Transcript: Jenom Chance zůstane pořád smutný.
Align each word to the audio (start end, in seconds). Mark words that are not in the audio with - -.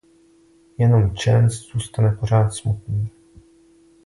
Jenom 0.77 1.15
Chance 1.15 1.57
zůstane 1.57 2.15
pořád 2.19 2.49
smutný. 2.53 3.09